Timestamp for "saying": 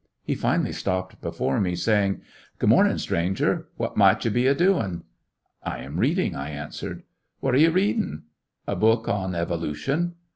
1.75-2.21